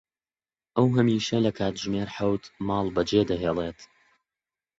[0.77, 3.79] ئەو هەمیشە لە کاتژمێر حەوت ماڵ بەجێ دەهێڵێت.